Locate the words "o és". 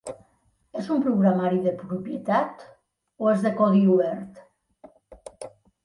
3.27-3.47